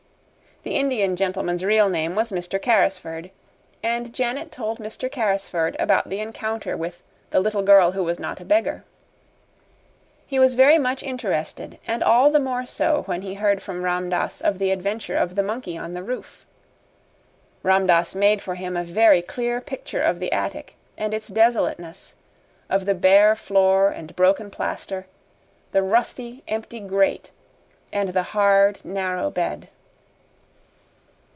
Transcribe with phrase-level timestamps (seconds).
[0.63, 2.61] The Indian gentleman's real name was Mr.
[2.61, 3.31] Carrisford,
[3.81, 5.09] and Janet told Mr.
[5.11, 8.83] Carrisford about the encounter with the little girl who was not a beggar.
[10.27, 14.07] He was very much interested, and all the more so when he heard from Ram
[14.11, 16.45] Dass of the adventure of the monkey on the roof.
[17.63, 22.13] Ram Dass made for him a very clear picture of the attic and its desolateness
[22.69, 25.07] of the bare floor and broken plaster,
[25.71, 27.31] the rusty, empty grate,
[27.91, 29.67] and the hard, narrow bed.